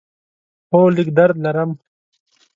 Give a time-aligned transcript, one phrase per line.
[0.71, 1.71] هو، لږ درد لرم